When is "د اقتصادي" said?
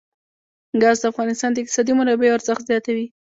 1.51-1.93